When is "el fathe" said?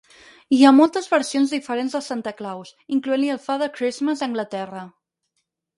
3.35-3.73